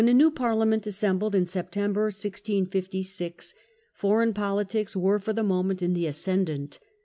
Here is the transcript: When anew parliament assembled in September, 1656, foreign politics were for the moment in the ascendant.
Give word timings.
When 0.01 0.09
anew 0.09 0.31
parliament 0.31 0.87
assembled 0.87 1.35
in 1.35 1.45
September, 1.45 2.05
1656, 2.05 3.53
foreign 3.93 4.33
politics 4.33 4.95
were 4.95 5.19
for 5.19 5.31
the 5.31 5.43
moment 5.43 5.83
in 5.83 5.93
the 5.93 6.07
ascendant. 6.07 6.79